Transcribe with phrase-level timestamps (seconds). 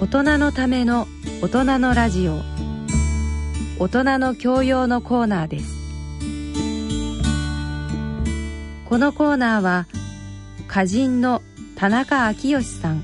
[0.00, 1.06] 大人のための
[1.42, 2.40] 大人のラジオ。
[3.78, 5.76] 大人の教養のコーナーです。
[8.88, 9.86] このコーナーは
[10.66, 11.42] 歌人の
[11.76, 13.02] 田中昭義さん。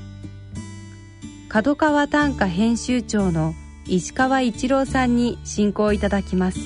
[1.49, 3.53] 角川短歌編集長の
[3.85, 6.57] 石川一郎さんに進行いただきます。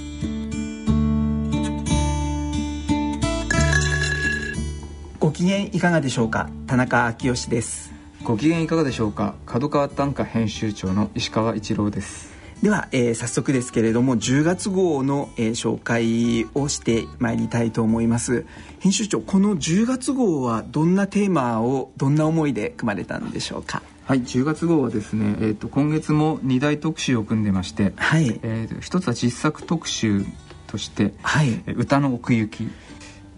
[5.20, 6.50] ご機嫌いかがでしょうか？
[6.68, 7.91] 田中昭義です。
[8.24, 9.34] ご機嫌いかがでしょうか？
[9.46, 12.32] 角川短歌編集長の石川一郎です。
[12.62, 18.46] では、えー、早速ですけれども10月号の、えー、紹介をしてまいりたいと思います。
[18.80, 23.82] 編集長この10月号はどんなテーマをどんな思いで組まれたんでしょうか？
[24.06, 28.40] はい10月号はですね、えーと、今月も2大特集を組んでまして、はい。
[28.44, 30.26] えー、一つは実作特集
[30.68, 32.70] として「はい、歌の奥行き」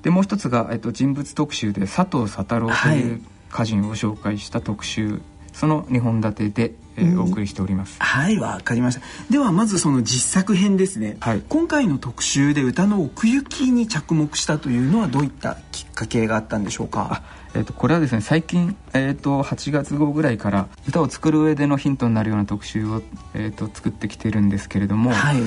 [0.04, 3.22] でもう一つが、えーと、人物特集で佐藤佐太郎という
[3.54, 5.22] 歌人を紹介した特集、はい、
[5.54, 7.96] その2本立てで、えー、お送りしております。
[8.00, 9.02] はいわかりました。
[9.30, 17.22] ではまずその実作編ですね、はい、今回の特集で歌の奥行きに着目したというのはどういったきっかけがあったんでしょうか？
[17.56, 23.04] えーと、これはですね最近、えーと、8月号ぐらいから歌を作る上でのヒントになるような特集を、
[23.36, 25.38] えーと、作ってきてるんですけれども、はい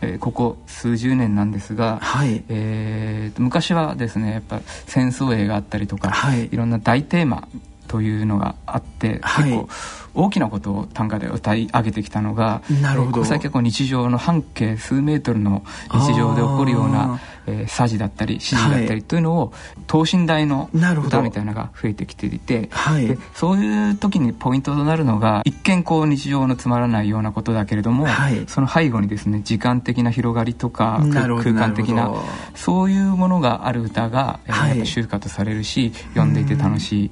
[0.00, 2.44] えー、ここ数十年なんですが、はい。
[2.48, 7.48] えー、昔はですねやっぱ戦争映があったりとか、はい、いろんな大テーマ
[7.88, 9.68] というのがあって、はい、結構
[10.16, 19.52] 大きなことを短歌で歌い上げてきたのがなるほど、最近結構日常の半径数メートルの日常で起こるようなえー、サジだったり指示だったりというのを、
[19.86, 32.12] 等身大の歌みたいなのが増えてきていて、はい、でそういう時にポイントとなるのが一見こう日常のつまらないようなことだけれども、はい、その背後にですね時間的な広がりとか空間的な
[32.54, 37.10] そういうものがある歌が、えー、やっぱ集歌とされるし読んでいて楽しい、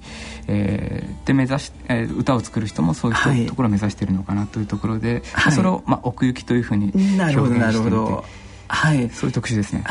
[0.48, 8.44] えー、で目指し、えー、歌を作る人もそういうところを目指しているのかなというところで、はい、それを、まあ、奥行きというふうに表現していて。
[8.66, 9.84] はい、そういう特集ですね。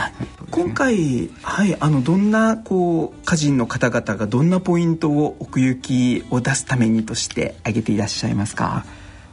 [0.50, 8.84] 今回、はい、あのどんなこう歌人の方々がどんなポイントを奥行きを出すためにとして挙げていらっしゃいますか？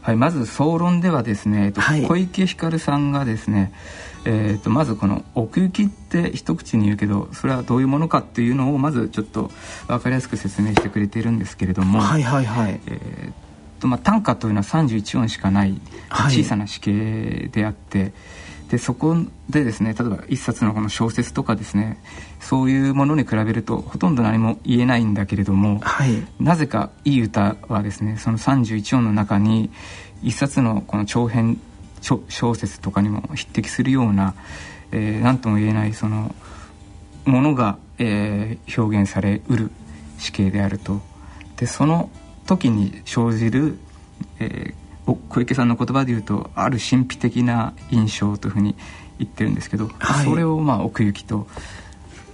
[0.02, 3.72] はい、まず総論ではですね、えっと、はい、小池ひかるさんがですね、
[4.26, 9.50] えっとまずこの奥行きって一口に言うけどそれはどういうものかっていうのをまずちょっと
[9.88, 13.34] 分かりやすく説明してくれているんですけれども、はいはいはい、えー、っ
[13.80, 15.80] とまあ短歌というのは31音しかない
[16.10, 18.12] 小さな詞形であって、はい
[18.70, 19.16] でそこ
[19.48, 22.00] でですね例えば一冊のこの小説とかですね
[22.38, 29.70] そういうものに比べるとほとんど何も言えないんだけれども、はい、なぜかいい歌はですねその31音の中に
[30.22, 31.60] 一冊のこの長編
[32.00, 34.34] 小説とかにも匹敵するような
[34.92, 36.32] 何、えー、とも言えないその
[37.24, 39.70] ものが、えー、表現されうる
[40.18, 41.00] 死刑であると。
[41.56, 42.08] でその
[42.50, 43.78] 時に生じる、
[44.40, 48.74] えー、小池さんの言葉で言うとある神秘的な印象というふうに
[49.18, 51.46] 言ってるんですけど、はい、それをまあ奥行きと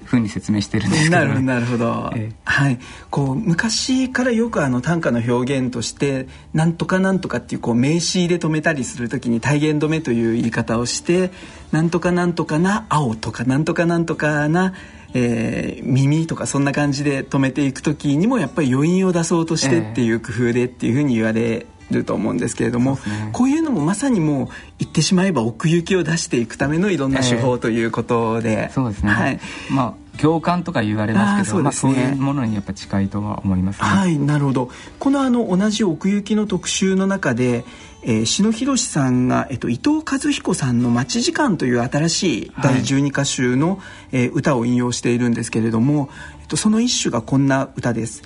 [0.06, 2.78] ふうに説明してるんですけど、ね、なるほど、えー、はい。
[3.10, 11.32] こう昔からよくあの短歌の表現として「なんとかなんとか」っていうこう名詞で止めたりする時に体言止めという言い方をして
[11.72, 14.72] 「なんとかなんとかな青」とか「なんとかなんとかな」
[15.14, 29.40] えー、耳とかそんな感じで止めていく時にもやっぱり余韻を出そうとしてっていう工夫でっていうふうに言われると思うんですけれども、ね、こういうのもまさにもう言ってしまえば奥行きを出していくためのいろんな手法ということで、えー、そうですね、はい、
[29.70, 34.70] まあ共感とか言われますけど、まあ、そういうものにやっぱ近いとは思います、ね、はいなるほど。
[34.98, 37.64] このあの同じ奥行きの特集の中で、
[38.02, 43.78] えー、篠弘さんが、えっと、伊藤和彦さんの「待ち時間」という新しい第12歌集の、はい、
[44.12, 46.08] えー、歌を引用しているんですけれども、
[46.40, 48.22] えっと、その一首がこんな歌です。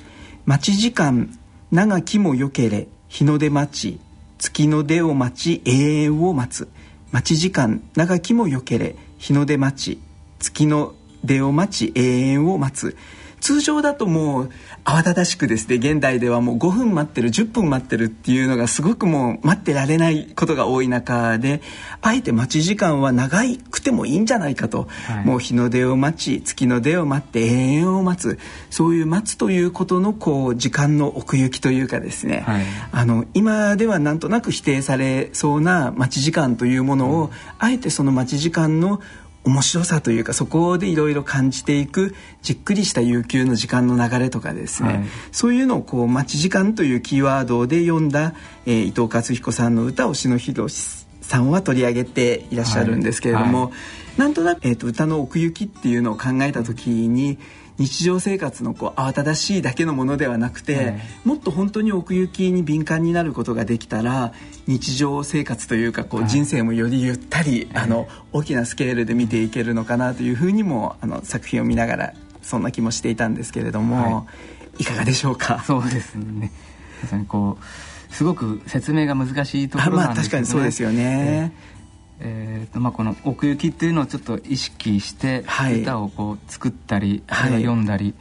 [0.47, 1.39] 待ち時間
[1.71, 4.01] 長きもよけれ日の出待ち
[4.39, 6.69] 月の出を待ち永遠を待つ。
[7.13, 10.01] 待ち時間長きもよけれ日の出待ち
[10.39, 10.95] 月の
[11.25, 12.97] 出を待ち永遠を待つ。
[13.41, 14.51] 通常だともう
[14.85, 21.63] 慌ただしくですね現代ではもう5分待ってる10分待ってるっていうのがすごくもう待ってられないことが多い中で
[22.01, 23.41] あえて待ち時間は長
[23.71, 28.39] くてもいいんじゃないかと、はい、もう日の出を待ち月の出を待って永遠を待つ。
[28.69, 39.01] そういう待つということのこう時間の奥行きというかですね、はい、あの今ではなんとなく否定されそうな待ち時間というものを、うん、あえてその待ち時間の
[39.45, 48.35] 面白さというかそこでいろいろ感じていくじっくりした悠久の時間の流れとかですね、はい、そういうのをこう待ち時間というキーワードで読んだ、
[48.67, 53.71] えー、伊藤克彦さんの歌を篠弘さんは取り上げていらっしゃるんですけれども、はい。
[53.71, 53.77] は
[54.17, 57.39] い、なんとなく、えーと、歌の奥行きっていうのを考えた時に
[57.81, 64.35] 日常生活のこう慌ただしいだけのものではなくて、えー、もっと本当に奥行きに敏感になることができたら
[64.67, 72.13] 日常生活というかこう人生もよりゆったり、はい、あの大きなスケールで見ていけるのかなというふうにもあの作品を見ながら
[72.43, 74.27] そんな気もしていたんですけれども、は
[74.79, 75.65] い、いかがでしょうか？
[75.67, 76.53] そうですね。
[77.03, 81.80] まさにこうすごく説明が難しいところなんですね、まあ、確かにそうですよね、えー
[82.73, 85.45] とまあ、この奥行きっていうのをちょっと意識して
[85.81, 88.15] 歌をこう作ったり、はい、読んだり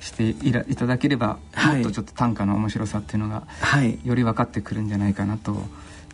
[0.00, 5.62] していらいただければ、はい、もっとちょっと短歌の面白さっていうのが、はい、より分かってくるんじゃないかなと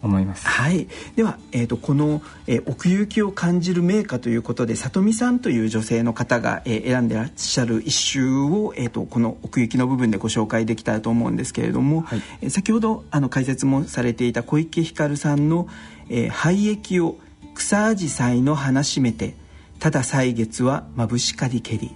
[0.02, 0.46] 思います。
[0.46, 0.88] はい。
[1.16, 8.24] では、えっ、ー、とこの、えー、奥行きを感じる名歌ということで、里見さんという女性の方が、えー、選んでらっしゃる一首
[8.54, 15.68] をえっ、ー、とこの奥行きの部分でご紹介できたらと思うんですけれども、はい、えー、先ほどあの解説もされていた小池ひかるさんの、
[16.08, 17.18] えー、廃液を
[17.54, 19.34] 草アジサイの花しめて、
[19.80, 21.94] ただ歳月はまぶしかりけり、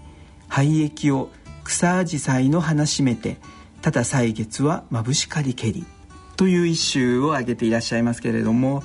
[0.49, 1.31] 廃液を
[1.65, 3.37] 草アジサイの花しめて、
[3.81, 5.85] ただ歳月はまぶしかりけり。
[6.37, 8.83] という一首を挙げていらっしゃいますけれども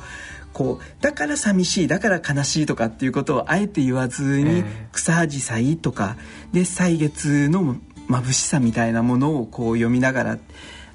[0.53, 6.17] こうだから寂しいだから悲しいとかっていうことをあえて言わずに草アジサイとか
[6.51, 7.75] で歳月の
[8.09, 10.37] 眩しさみたいなものをこう読みながら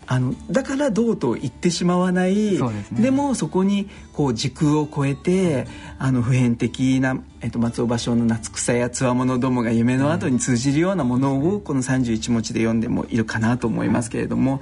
[0.06, 5.66] あのだからどうと言ってしまわないで,、ね、でもそこにこう時空を超えて
[5.98, 14.60] あの普遍的な、えっと、松尾芭蕉の「夏草やつわものどもが夢の後に通じるようなものをこの31文字で読んでもいるかなと思いますけれども。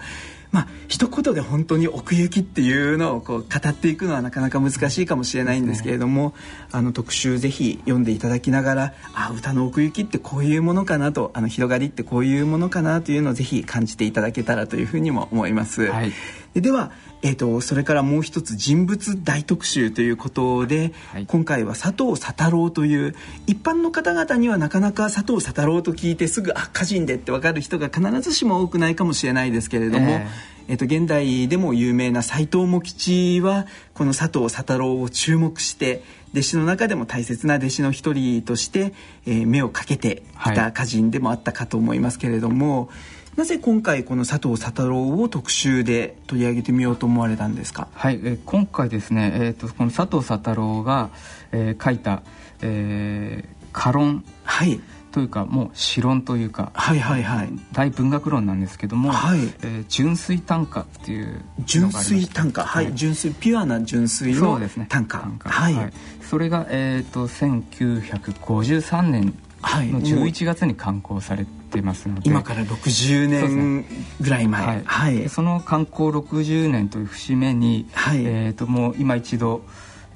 [0.52, 6.34] まあ一言で本当に奥行きっていうのをこう語っていくのはなかなか難しいかもしれないんですけれども、
[6.72, 15.86] あの特集ぜひ読んでいただきながらあ歌の奥行きってこういうものかなとあの広がりってこういうものかなというのをぜひ感じていただけたらというふうにも思います。
[15.86, 16.12] はい、
[16.54, 16.90] ででは
[17.22, 23.14] えーと、それからもう一つ人物大特集ということで、はい、今回は佐藤佐太郎という
[23.46, 38.94] 一般の方々にはなかなか佐藤佐太郎と聞いてすぐあ歌人でって分かる人が必ずしも多くないかもしれないですけれども、えーえっと、現代でも有名な斎藤茂吉はこの佐藤佐太郎を注目して弟子の中でも大切な弟子の一人として、
[39.26, 47.88] えー、目をかけていた歌人でもあったかと思いますけれども、はいなぜ今回この佐藤佐太郎を特集で取り上げてみようと思われたんですか？
[47.94, 51.10] はい、えー、今回ですね、えっ、ー、とこの佐藤佐太郎が、
[51.52, 52.22] えー、書いた、
[52.60, 54.24] えー、歌論。
[54.44, 54.80] はい。
[55.12, 59.40] というかもう詩論というか、はいはいはい、大文学論なんですけども、はい。
[59.40, 65.92] えー、純粋短歌っていう純粋短歌、はい、はい、純粋ピュアな純粋の短歌、ね、はい、はい、
[66.22, 72.22] それが、えーと、と1953年の11月に刊行されてますので。
[72.24, 73.84] 今から60年
[74.20, 79.62] ぐらい前、はい、はい、その観光60年という節目に、はい、えー、ともう今一度、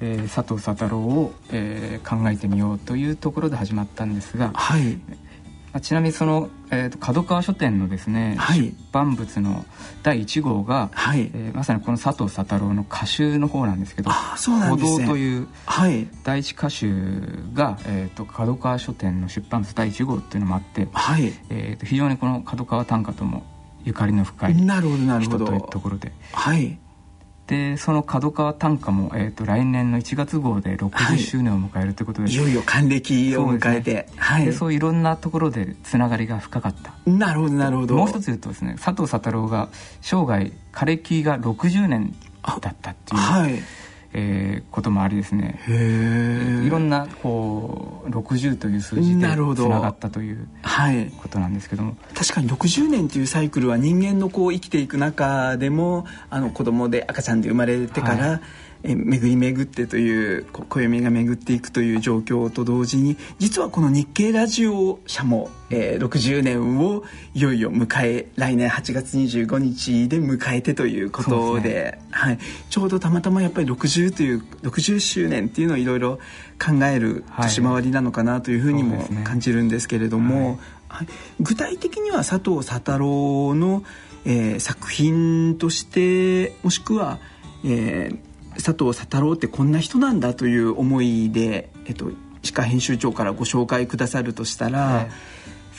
[0.01, 4.99] えー、佐藤佐太郎を、えー、考えてみようというところで始まったんですが、はい、
[5.75, 9.65] あ、ちなみにその、えーと、角川書店のですね、はい、出版物の
[10.03, 11.29] 第1号が、はい。
[11.33, 15.47] えー、まさにこの佐藤佐太郎の歌集の方なんですけど「そうなんです、ね、という
[16.23, 21.33] 第一歌集が、えーと、角川書店の出版物第1号っていうのもあって、はい。
[21.49, 23.43] えーと、非常にこの角川短歌とも
[23.83, 25.45] ゆかりの深いなるほどなるほど。
[25.45, 26.13] というところで。
[26.31, 26.77] はい
[27.47, 34.07] でその角川短歌も、えーと、来年の1月号で60周年を迎えるということで、はい、いよいよ還暦を迎えて。
[34.09, 36.93] そう、ね、はい、でそういろんなところでつながりが深かった。
[37.05, 37.95] なるほどなるほど。
[37.95, 39.69] もう一つ言うとですね佐藤佐太郎が
[40.01, 42.15] 生涯枯れ木が60年
[42.61, 43.61] だったっていう、はい
[44.17, 45.59] えー、こともありですね。
[45.67, 50.47] いろんなこう60という数字でつながったという
[51.21, 58.41] ことなんですけども、はい、確かに60年というサイクルは人間のこう生きていく中でもあの子供で赤ちゃんで生まれてから、はい
[58.87, 72.37] え巡り巡ってという暦が巡っていくという状況と同時に実はこの日経ラジオ社も、えー、60年をいよいよ迎え来年8月25日で迎えてということで、ね、はい、
[72.69, 76.19] ちょうどたまたまやっぱり60という60周年っていうのをいろいろ
[76.63, 80.57] 考える年回りなのかなというふうにも感じるんですけれども、はい。
[80.87, 81.07] はい、
[81.41, 83.83] 具体的には佐藤佐太郎の、
[84.25, 87.19] えー、作品としてもしくは、
[87.65, 88.19] えー、
[88.55, 95.07] 佐藤佐太郎ってこんな人なんだという思いで、えっと、歯科編集長からご紹介くださるとしたら、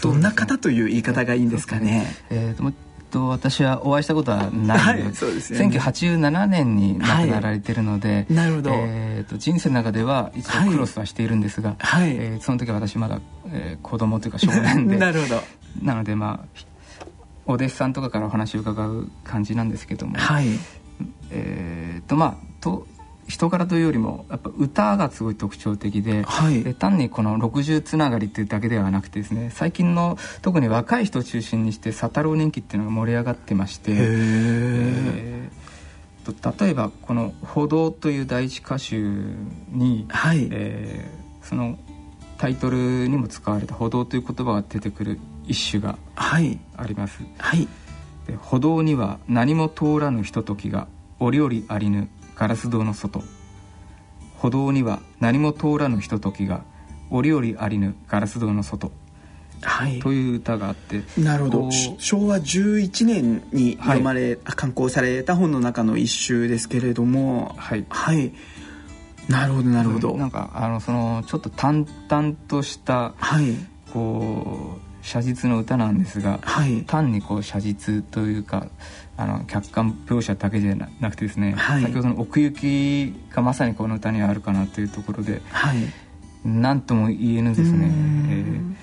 [0.03, 2.07] どんな方という言い方がいいんですかね？
[2.31, 2.75] えー、
[3.11, 5.03] と私はお会いしたことはない。
[5.03, 12.11] ので,、そうですね、1987年に亡くなられてるので、なるほど、えーと、人生の中では一度クロスはしているんですが、はい。
[12.11, 14.99] えー、その時は私まだ、えー、子供というか少年で。
[14.99, 15.43] なるほど。
[15.83, 16.61] なのでまあ
[17.47, 20.47] お弟子さんとかからお話を伺う感じなんですけども、はい。
[21.31, 22.87] えーとまあ、と
[23.29, 39.35] 人柄というよりもやっぱ歌がすごい特徴的ではい、で単にこの60つながりっていうだけではなくてですね最近の特に若い人を中心にして佐太郎人気っていうのが盛り上がってまして、えー、例えばこの「歩道」という第一歌集
[39.71, 41.79] に、はい、えー、その
[42.39, 47.23] タイトルにも使われた「歩道」という言葉が出てくる一首があります。
[47.39, 47.67] はい、
[48.27, 50.87] で歩道には何も通らぬひとときが
[51.19, 53.23] 折々ありぬガラス戸の外。
[54.39, 56.63] 歩道には何も通らぬひとときが
[57.11, 58.93] 折々ありぬガラス戸の外。
[59.63, 61.71] はい、という歌があってなるほど。
[61.99, 68.33] 昭和11年に読まれ、はい、刊行された本の中の一首ですけれどもはい、はい、
[69.29, 73.57] なるほどなるほど、なんかあのそのちょっと淡々とした、はい、
[73.93, 78.67] こう写実の歌なんですが、はい、単にこう写実というか
[79.17, 85.77] あの客観描写だけじゃなくてですね、はい、先ほどの奥行きがまさにこの歌にはあるかなというところで、はい、
[86.45, 88.75] 何とも言えぬですね、えー、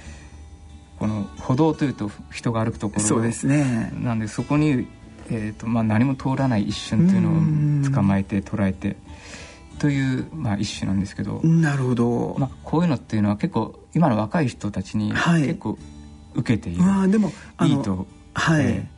[0.97, 3.91] この歩道というと人が歩くところそうですね。
[3.93, 4.87] なんでそこに、
[5.29, 8.95] えーとまあ、何も通らない一瞬というのを捕まえて捉えて
[9.77, 11.41] という、まあ、一種なんですけど。
[11.43, 15.77] なるほど、まあ、こういうのっていうのは結構今の若い人たちに結構
[16.35, 18.07] 受けている、はい、でもいいと。
[18.33, 18.93] はい、えー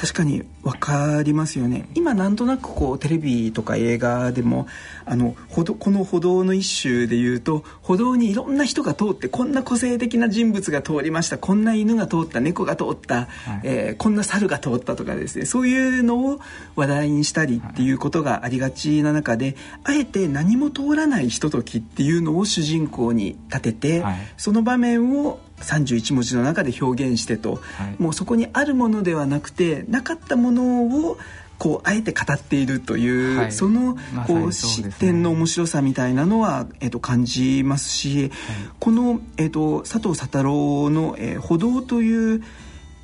[0.00, 1.86] 確かに分かりますよね。
[1.94, 4.66] 今なんとなくこうテレビとか映画でも
[5.04, 11.36] あの歩道この歩道の一種でいうと歩道にいろんな人が通ってこんな個性的な人物が通りました。
[11.36, 13.26] こんな犬が通った猫が通った、はい、
[13.64, 15.44] えー、こんな猿が通ったとかですね。
[15.44, 16.40] そういうのを
[16.76, 31.18] 話題にしたりっていうことがありがちな中で、はい、あえて何も通らないひとときっていうのを主人公に立てて、はい、その場面を31文字の中で表現してと、はい、もうそこにあるものではなくてなかったものを
[31.58, 38.30] こうあえて語っているという、はい、そのこう視点の面白さみたいなのは、えー、と感じますし、はい、
[38.78, 42.42] この、えー、と佐藤佐太郎の、えー「歩道」という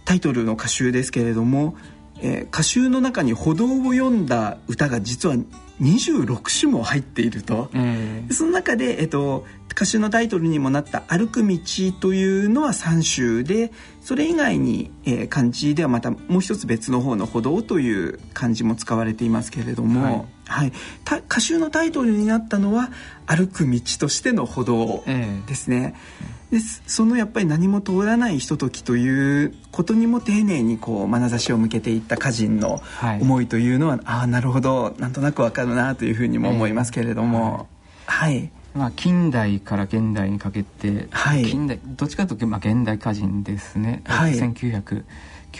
[0.07, 1.75] タイトルの歌集ですけれども、
[2.21, 5.37] えー、歌集の中に歩道を読んだ歌が実は
[5.81, 11.59] 26種も入っていると、えー、その中で、えっと、歌集のタイトルにもなった「歩く道」
[12.01, 20.73] というのは3種でそれ以外に、えー、漢字ではまたもう一つ別の方の「歩道」という漢字も使われていますけれども、はい、
[21.05, 22.91] はい、歌集のタイトルになったのは
[23.27, 25.05] 「歩く道」としての歩道
[25.47, 25.95] ですね。
[25.95, 32.81] えーでそのやっぱり何も通らないひとときということにも丁寧にこう眼差しを向けていった歌人の
[33.21, 37.69] 思いというのは、はい、ああなるほどなんとなくわかるなというふうにも思いますけれども、
[38.05, 45.03] えー、はい、まあ、近代から現代にかけて、はい、近代どっちかというとまあ現代歌人ですね、はい、1909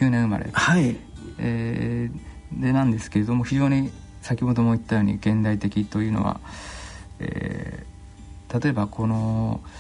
[0.09, 0.97] 年生まれ、はい。
[1.39, 3.91] えー、でなんですけれども非常に
[4.23, 6.41] 先ほども言ったように現代的というのは、
[7.19, 9.61] えー、例えばこの「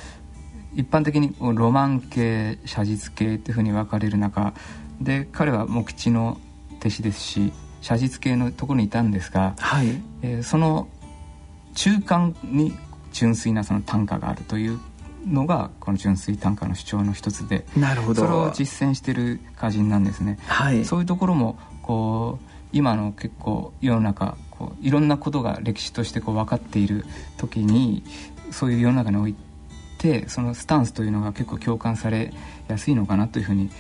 [0.77, 4.53] 一般的にロマン系写実系っていうふうに分かれる中
[5.01, 6.39] で彼は木地の
[6.81, 10.01] 弟子ですし写実系のところにいたんですが、はい。
[10.23, 10.89] えー、その
[11.75, 12.75] 中間に
[13.13, 14.79] 純粋なその短歌があるという
[15.27, 18.23] のがこの純粋短歌の主張の一つでなるほど。
[18.23, 20.39] それを実践してる歌人なんですね。
[20.47, 27.07] はい、そういうところもこう今の結構世の中こういろんなことが歴史としてこう分かっている
[27.39, 28.03] 時に
[28.51, 29.46] そういう世の中において
[29.99, 32.33] てそのスタンスというのが結構共感され
[32.69, 33.71] やすいのかなというふうに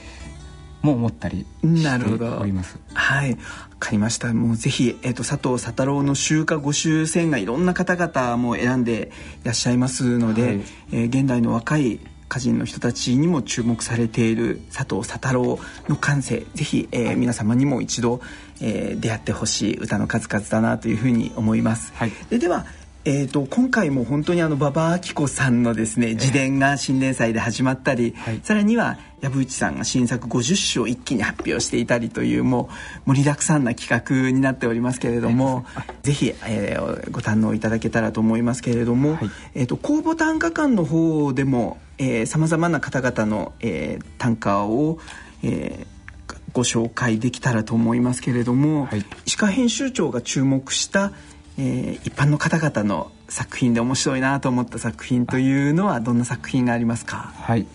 [0.83, 2.79] も思ったりしております。
[2.95, 3.37] はい、わ
[3.79, 4.33] かりました。
[4.33, 9.11] もうぜひえっ、ー、と佐藤佐太郎の集歌五周線がいろんな方々も選んで
[9.43, 10.61] いらっしゃいますので、はい、
[10.93, 15.59] えー、現代の若い歌人の人たちにも注目されている佐藤佐太郎
[15.89, 18.21] の感性ぜひ、えー、皆様にも一度、
[18.61, 21.93] えー、出会ってほしい歌の数々だなというふうに思います。
[21.95, 22.67] はい、ででは
[23.09, 32.69] えーと、今回も本当にあの馬場明子さんのですね自伝が新連載で始まったり、はい、さらには藪内さんが新作50首を一気に発表していたりというも
[33.07, 35.65] う盛りだくさんな企画になっておりますけれども、
[36.03, 41.79] ぜひ、えー、ご堪能いただけたらと思いますけれども、はい、えーと、公募短歌館の方でも
[42.27, 44.99] さまざまな方々の、えー、短歌を、
[45.45, 51.13] えー、ご紹介できたらと思いますけれども、はい、石川編集長が注目した
[51.59, 57.33] 「えー、一般の方々の作品で面白いなと思った作品というのはどんな作品がありますか？
[57.35, 57.67] はい、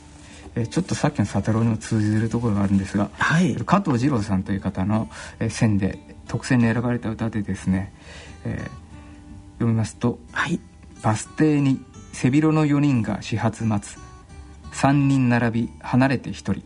[0.56, 5.10] えー、ちょっとさっきの佐太郎にも通じるところがあるんですが、はい、加藤二郎さんという方の、
[5.40, 7.92] えー、選で特選に選ばれた歌でですね、
[8.46, 8.64] えー、
[9.56, 10.60] 読みますと、はい、
[11.02, 11.84] バス停に
[12.14, 13.98] 背広の4人が始発待つ
[14.74, 16.64] 3人並び離れて1人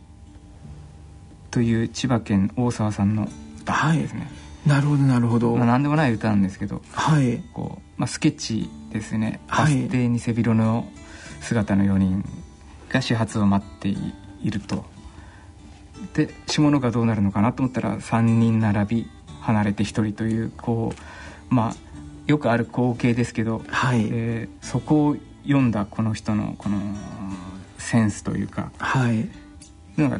[1.49, 3.29] という千葉県大沢さんの
[3.61, 7.43] 歌ですね、はいなるほどなるほど、まあ、何でもない歌なんですけど、はい。
[7.53, 9.39] こうまあ、スケッチですね。
[9.47, 10.87] バス停に背広の
[11.41, 12.25] 姿の4人
[12.89, 14.85] が始発を待っていると。
[16.13, 19.09] で下のがどうなるのかなと思ったら3人並び
[19.41, 20.93] 離れて1人というこ
[21.51, 21.75] うまあ
[22.27, 24.07] よくある光景ですけど、はい。
[24.11, 26.79] えー、そこを読んだこの人のこの
[27.77, 29.29] センスというか、はい、
[29.95, 30.19] のが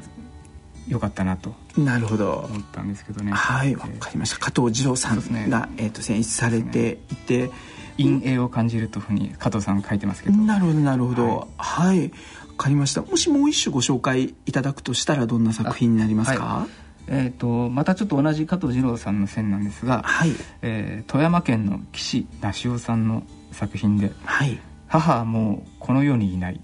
[0.87, 2.48] 良かったなとなるほど。
[2.50, 3.32] 思ったんですけどね。
[3.32, 4.38] はいわ、かりました。
[4.38, 5.74] 加藤二郎さんが、ね。
[5.77, 7.51] えーと、選出されていて、
[7.98, 10.38] 陰影を感じるというふうに加藤さん書いてますけど。
[10.38, 11.48] なるほどなるほど。
[11.58, 13.01] はい、はい、分かりました。
[13.01, 16.67] もしもう一種ご紹介いただくとしたらどんな作品になりますか、
[17.08, 20.32] えーと、またちょっと同じ加藤二郎さんの線なんですが、はい。
[20.62, 26.60] えー、富山県の岸梨夫さんの作品で「はい、母はもうこの世にいない。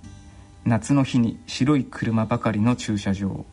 [0.63, 3.45] 夏の日に白い車ばかりの駐車場」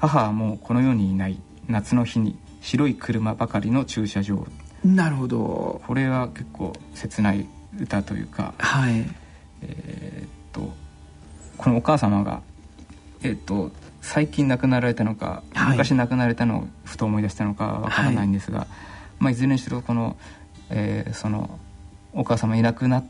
[0.00, 1.38] 母はもうこの世にいない
[1.68, 4.46] 夏の日に白い車ばかりの駐車場。
[4.84, 5.82] なるほど。
[5.86, 7.46] これは結構切ない
[7.78, 9.06] 歌というかはい。
[9.62, 10.72] えー、っと
[11.58, 12.40] このお母様が
[13.22, 18.68] えー、っと最近亡くなられたのか、はい、昔亡くなられたのをふと思い出したのかわからないんですが、はい。
[19.18, 20.16] まあ、いずれにしろこの,、
[20.70, 21.58] えー、その
[22.14, 23.04] お母様いなくな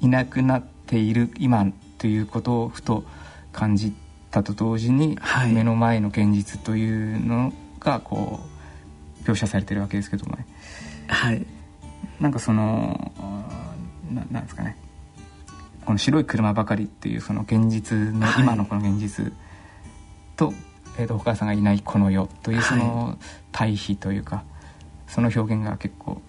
[0.00, 3.04] いなくなっている今ということをふと
[3.52, 3.94] 感じ
[4.30, 8.40] たと同時に、はい、目の前の現実というのがこ
[9.22, 10.46] う描写されてるわけですけどもね。
[11.08, 11.46] はい、
[12.20, 13.12] なんかその
[14.10, 14.76] ななんですかね。
[15.84, 19.32] この白い車ばかりっていうその現実の、今のこの現実
[20.36, 20.52] と,、
[20.98, 23.16] えー、とお母さんがいないこの世というその
[23.52, 24.44] 対比というか、
[25.08, 26.22] その表現が結構、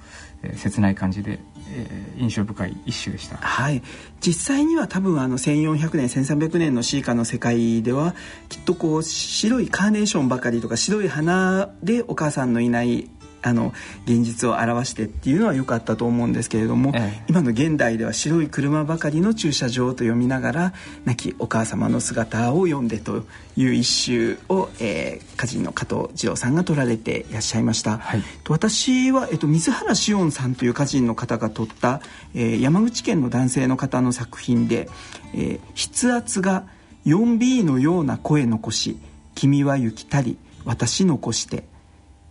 [0.43, 1.39] えー、切ない感じで、
[1.71, 3.37] えー、印象深い一首でした。
[3.37, 3.81] はい
[4.21, 8.15] 実際には多分あの1400年1300年のシーカの世界では
[8.49, 13.09] きっとこう白いカーネーションばかりとか白い花でお母さんのいない
[13.41, 13.73] あの
[14.05, 20.73] 現実を表してっていうのは良かったと思うんですけれども、ええ、今の現代では白い車ばかりの駐車場と読みながら
[21.05, 32.01] 亡きお母様の姿を読んでという一首を、えー、歌人の加藤二郎さんが取られていらっしゃいました、はい、私は、えっと、水原紫音さんという歌人の方が撮った、
[32.33, 34.89] えー、山口県の男性の方の作品で
[35.33, 36.65] 「えー、筆圧が
[37.05, 38.97] 4B のような声残し
[39.35, 41.63] 君は行きたり私残して」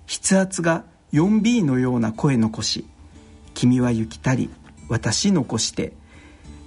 [0.08, 2.84] 筆圧が 4B のような声残し
[3.54, 4.50] 君は行きたり
[4.88, 5.92] 私残して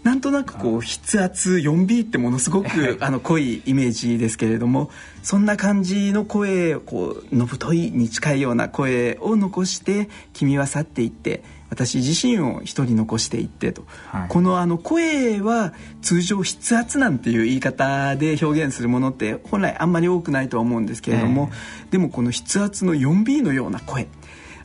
[0.04, 4.89] なんとなくこう筆圧 4B ってものすごく あの濃いイメージですけれども
[5.21, 24.10] そんな感じの声こうのぶといに近いような声を残して君は去っていって私自身を一人残していってと、はい、このあの声は通常筆圧なんていう言い方で表現するものって本来あんまり多くないとは思うんですけれども、えー、でもこの筆圧の 4B のような声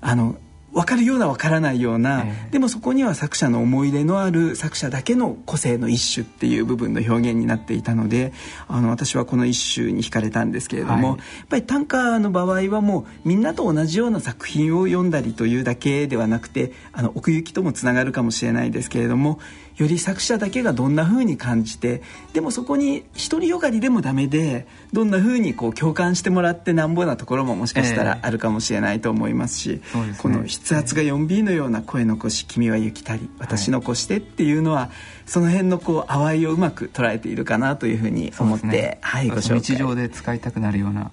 [0.01, 0.37] あの
[0.77, 8.35] 分かるような分からないような、えー、でもそこには作者の思い出のある作者だけの個性の一種っていう部分の表現になっていたので
[8.69, 19.41] あの私はこの一種に惹かれたんですけれども、はい、やっぱり短歌の場合はもうみんなと同じような作品を読んだりというだけではなくてあの奥行きともつながるかもしれないですけれども
[19.77, 34.91] より作者だけがどんな風に感じてでもそこに独りよがりでもダメでどんな風にこう共感してもらってなんぼなところももしかしたらあるかもしれないと思いますし、えーすね、この筆圧が 4B のような声残し「君は行きたり私残して」っていうのは、はい、
[35.27, 39.61] その辺のこう淡いをうまく捉えているかなというふうに思って、ね、はいご紹介。
[39.61, 41.11] 日常で使いたくなるような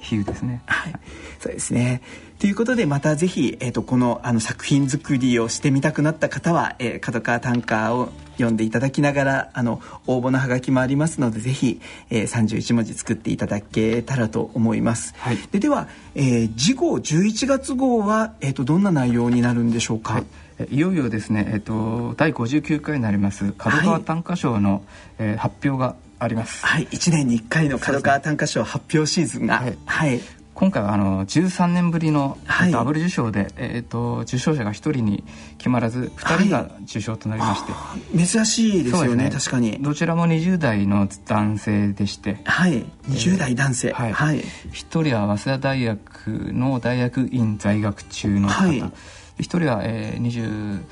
[0.00, 0.62] 比喩ですね。
[0.66, 0.94] はい、
[1.38, 2.00] そうですね
[2.40, 15.14] ということでまたぜひ、えーと、このあの作品作りをしてみたくなった方は、えー、角川短歌を読んでいただきながらあの応募のハガキもありますのでぜひ、えー、31文字作っていただけたらと思います。
[15.18, 20.24] はい、ででは、えー、次号11月号は、えーと、どんな内容になるんでしょうか、はい。
[20.70, 24.82] いよいよですね、えっと、第59回になります角川短歌賞の、はい、
[25.18, 26.64] えー、発表があります。
[26.64, 30.20] はい、1年に1回の角川短歌賞発表シーズンが、はい、はい、
[30.60, 32.36] 今回はあの13年ぶりの
[32.70, 35.24] ダブル受賞で、はい、えーと、受賞者が1人に
[35.56, 39.78] 決まらず2人が受賞となりまして、はい、珍しいですよね、ね、確かに。
[39.80, 42.42] どちらも20代の男性でして。
[42.44, 42.84] はい。
[43.08, 48.92] 20代男性、えー、はい、1人は早稲田大学の大学院在学中の方、はい、1
[49.38, 50.84] 人は、えー、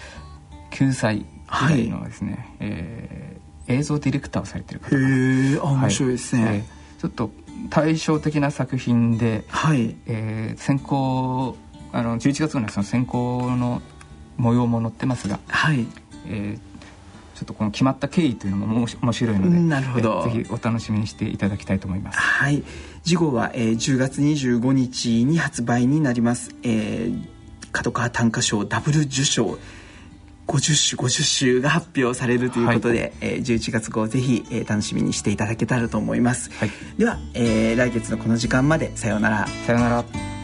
[0.70, 4.98] 29歳ぐらいのですね、はい、えー、映像ディレクターをされてる方へ
[5.56, 6.56] え面白いですね、はい。
[6.56, 7.30] えー、ちょっと
[7.70, 9.96] 対照的な作品で、はい。
[10.06, 11.56] えー、先行
[11.92, 13.82] あの11月のその先行の
[14.36, 15.86] 模様も載ってますが、はい。
[16.26, 16.58] えー、
[17.38, 20.24] ちょっとこの決まった経緯というのも面白いのでなるほど。
[20.24, 22.18] ぜひお楽しみにしていただきたいと思います。
[22.18, 22.62] はい。
[23.04, 27.26] 次号は、えー、10月25日に発売になります、えー、
[27.72, 29.58] 角川短歌賞ダブル受賞
[30.48, 31.22] 50首50
[31.56, 39.46] 首が発表されるということで、はい、えー、11月号ぜひ、えー、楽しみにしていただけたらと思います、はい、では、えー、来月のこの時間までさようなら。
[39.66, 40.37] さようなら